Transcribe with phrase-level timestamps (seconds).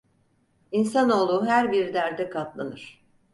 [0.71, 3.01] İnsanoğlu her bir derde katlanır.